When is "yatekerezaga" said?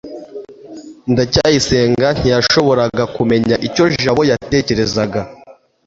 4.31-5.21